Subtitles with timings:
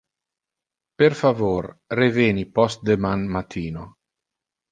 [1.01, 1.67] Per favor
[2.01, 3.87] reveni postdeman matino.